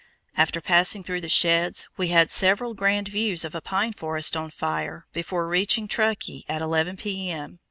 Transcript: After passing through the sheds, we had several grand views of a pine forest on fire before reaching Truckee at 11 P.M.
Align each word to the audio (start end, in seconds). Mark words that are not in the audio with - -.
After 0.35 0.61
passing 0.61 1.03
through 1.03 1.21
the 1.21 1.29
sheds, 1.29 1.87
we 1.95 2.07
had 2.07 2.31
several 2.31 2.73
grand 2.73 3.07
views 3.09 3.45
of 3.45 3.53
a 3.53 3.61
pine 3.61 3.93
forest 3.93 4.35
on 4.35 4.49
fire 4.49 5.05
before 5.13 5.47
reaching 5.47 5.87
Truckee 5.87 6.43
at 6.49 6.59
11 6.59 6.97
P.M. 6.97 7.59